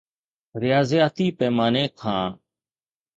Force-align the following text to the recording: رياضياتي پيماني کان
رياضياتي 0.61 1.27
پيماني 1.37 1.83
کان 1.99 2.31